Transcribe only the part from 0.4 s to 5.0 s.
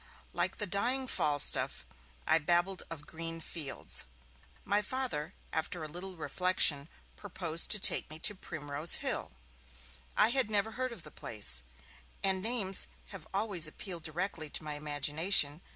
the dying Falstaff, I babbled of green fields. My